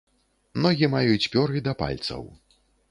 [0.63, 2.29] Ногі маюць пёры да пальцаў.